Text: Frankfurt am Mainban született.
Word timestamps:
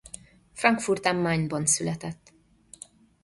Frankfurt 0.53 1.05
am 1.05 1.17
Mainban 1.17 1.65
született. 1.65 2.33